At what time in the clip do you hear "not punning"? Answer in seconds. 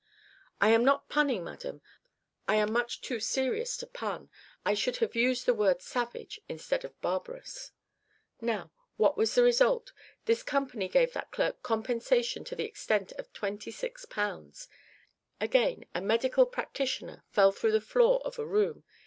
0.83-1.43